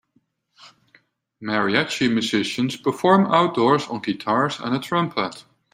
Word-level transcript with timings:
Mariachi 1.43 2.11
musicians 2.11 2.75
perform 2.75 3.27
outdoors 3.31 3.85
on 3.85 4.01
guitars 4.01 4.59
and 4.59 4.75
a 4.75 4.79
trumpet. 4.79 5.45